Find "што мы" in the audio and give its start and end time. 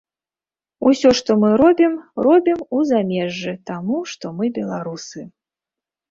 1.17-1.49, 4.13-4.49